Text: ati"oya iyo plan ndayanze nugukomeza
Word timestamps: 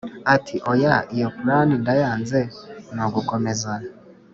ati"oya 0.35 0.95
iyo 1.15 1.27
plan 1.37 1.69
ndayanze 1.81 2.39
nugukomeza 2.93 3.71